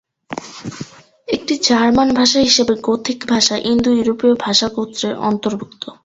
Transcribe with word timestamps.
একটি 1.27 1.53
জার্মান 1.67 2.09
ভাষা 2.19 2.39
হিসেবে 2.47 2.73
গথিক 2.87 3.19
ভাষা 3.29 3.55
ইন্দো-ইউরোপীয় 3.65 4.33
ভাষা 4.45 4.67
গোত্রের 4.75 5.13
অর্ন্তভূক্ত। 5.21 5.83